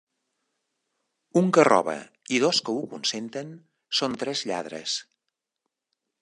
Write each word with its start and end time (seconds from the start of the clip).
Un 1.41 1.51
que 1.57 1.65
roba 1.67 1.95
i 2.37 2.39
dos 2.45 2.63
que 2.69 2.75
ho 2.79 2.87
consenten 2.95 3.53
són 3.99 4.17
tres 4.25 4.43
lladres 4.53 4.97